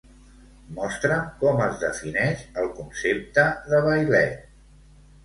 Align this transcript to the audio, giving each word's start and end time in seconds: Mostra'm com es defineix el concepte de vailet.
Mostra'm 0.77 1.27
com 1.43 1.61
es 1.65 1.77
defineix 1.83 2.41
el 2.63 2.71
concepte 2.79 3.45
de 3.75 3.83
vailet. 3.89 4.49